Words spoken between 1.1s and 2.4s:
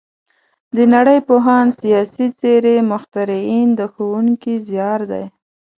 پوهان، سیاسي